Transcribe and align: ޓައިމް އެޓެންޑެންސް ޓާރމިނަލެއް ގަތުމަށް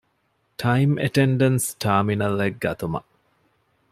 ޓައިމް 0.59 0.95
އެޓެންޑެންސް 1.01 1.67
ޓާރމިނަލެއް 1.81 2.57
ގަތުމަށް 2.63 3.09